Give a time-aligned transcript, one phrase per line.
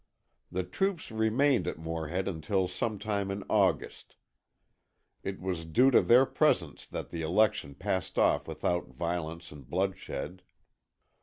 [0.51, 4.15] The troops remained at Morehead until some time in August.
[5.21, 10.41] It was due to their presence that the election passed off without violence and bloodshed.